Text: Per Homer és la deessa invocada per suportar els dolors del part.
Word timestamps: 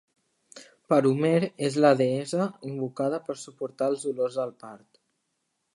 Per 0.93 0.97
Homer 1.09 1.33
és 1.67 1.77
la 1.85 1.91
deessa 1.99 2.49
invocada 2.73 3.21
per 3.29 3.37
suportar 3.45 3.93
els 3.95 4.09
dolors 4.09 4.41
del 4.43 4.57
part. 4.65 5.03